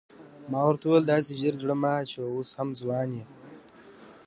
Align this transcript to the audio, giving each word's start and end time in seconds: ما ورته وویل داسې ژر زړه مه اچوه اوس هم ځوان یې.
ما 0.51 0.59
ورته 0.67 0.83
وویل 0.87 1.05
داسې 1.13 1.31
ژر 1.41 1.53
زړه 1.63 1.75
مه 1.81 1.91
اچوه 2.01 2.27
اوس 2.35 2.49
هم 2.59 2.69
ځوان 2.79 3.09
یې. 3.17 3.23